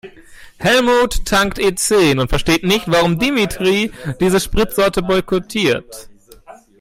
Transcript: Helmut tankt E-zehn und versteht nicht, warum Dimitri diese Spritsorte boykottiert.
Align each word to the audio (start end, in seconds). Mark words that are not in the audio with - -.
Helmut 0.57 1.25
tankt 1.27 1.59
E-zehn 1.59 2.17
und 2.17 2.29
versteht 2.29 2.63
nicht, 2.63 2.85
warum 2.87 3.19
Dimitri 3.19 3.91
diese 4.19 4.39
Spritsorte 4.39 5.03
boykottiert. 5.03 6.09